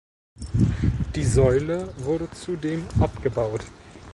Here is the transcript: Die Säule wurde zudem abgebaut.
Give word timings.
Die 1.13 1.23
Säule 1.23 1.93
wurde 1.99 2.27
zudem 2.31 2.87
abgebaut. 2.99 3.61